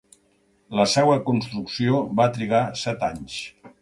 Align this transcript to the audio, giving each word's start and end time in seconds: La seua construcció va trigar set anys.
La 0.79 0.85
seua 0.93 1.19
construcció 1.29 1.99
va 2.21 2.29
trigar 2.39 2.63
set 2.85 3.07
anys. 3.11 3.37